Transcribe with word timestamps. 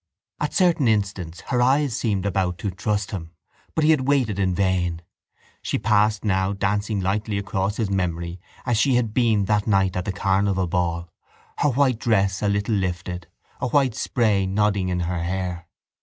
At 0.39 0.55
certain 0.55 0.87
instants 0.87 1.41
her 1.49 1.61
eyes 1.61 1.95
seemed 1.95 2.25
about 2.25 2.57
to 2.57 2.71
trust 2.71 3.11
him 3.11 3.33
but 3.75 3.83
he 3.83 3.91
had 3.91 4.07
waited 4.07 4.39
in 4.39 4.55
vain. 4.55 5.03
She 5.61 5.77
passed 5.77 6.25
now 6.25 6.53
dancing 6.53 6.99
lightly 7.01 7.37
across 7.37 7.77
his 7.77 7.91
memory 7.91 8.39
as 8.65 8.79
she 8.79 8.95
had 8.95 9.13
been 9.13 9.45
that 9.45 9.67
night 9.67 9.95
at 9.95 10.05
the 10.05 10.11
carnival 10.11 10.65
ball, 10.65 11.11
her 11.59 11.69
white 11.69 11.99
dress 11.99 12.41
a 12.41 12.47
little 12.47 12.73
lifted, 12.73 13.27
a 13.59 13.67
white 13.67 13.93
spray 13.93 14.47
nodding 14.47 14.89
in 14.89 15.01
her 15.01 15.21
hair. 15.21 15.67